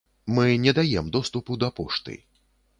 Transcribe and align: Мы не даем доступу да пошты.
Мы 0.25 0.57
не 0.57 0.73
даем 0.73 1.11
доступу 1.11 1.57
да 1.65 1.69
пошты. 1.69 2.25